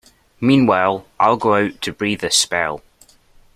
Meanwhile 0.39 1.05
I'll 1.19 1.37
go 1.37 1.53
out 1.63 1.79
to 1.81 1.93
breathe 1.93 2.23
a 2.23 2.31
spell. 2.31 2.81